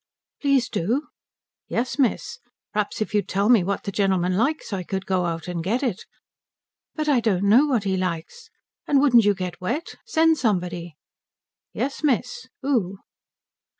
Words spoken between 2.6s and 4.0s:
Perhaps if you'd tell me what the